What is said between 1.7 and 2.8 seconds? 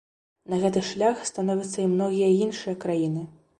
і многія іншыя